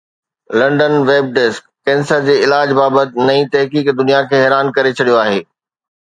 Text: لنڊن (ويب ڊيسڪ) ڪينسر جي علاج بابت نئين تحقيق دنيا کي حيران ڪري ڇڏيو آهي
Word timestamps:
لنڊن 0.59 0.93
(ويب 1.09 1.25
ڊيسڪ) 1.35 1.63
ڪينسر 1.87 2.21
جي 2.29 2.35
علاج 2.45 2.67
بابت 2.79 3.09
نئين 3.27 3.45
تحقيق 3.57 3.85
دنيا 3.99 4.21
کي 4.31 4.35
حيران 4.45 4.73
ڪري 4.79 4.91
ڇڏيو 5.01 5.21
آهي 5.27 5.37